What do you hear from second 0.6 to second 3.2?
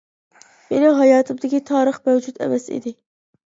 مېنىڭ ھاياتىمدىكى تارىخ مەۋجۇت ئەمەس ئىدى.